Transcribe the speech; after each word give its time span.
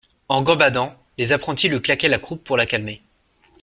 En 0.29 0.41
gambadant, 0.41 0.95
les 1.19 1.31
apprentis 1.31 1.69
lui 1.69 1.79
claquaient 1.79 2.07
la 2.07 2.17
croupe 2.17 2.43
pour 2.43 2.57
la 2.57 2.65
calmer. 2.65 3.03